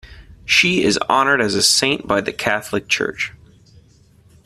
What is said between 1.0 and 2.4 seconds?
honored as a saint by the